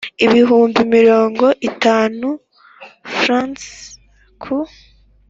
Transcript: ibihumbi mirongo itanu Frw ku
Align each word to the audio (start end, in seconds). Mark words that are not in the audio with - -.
ibihumbi 0.25 0.81
mirongo 0.95 1.45
itanu 1.69 2.27
Frw 3.17 3.35
ku 4.41 4.57